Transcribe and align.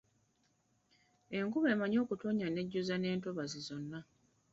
Enkuba 1.37 1.67
emanyi 1.73 1.97
okutonnya 2.03 2.47
n'ejjuza 2.49 2.95
n'entobazi 2.97 3.59
zonna. 3.67 3.99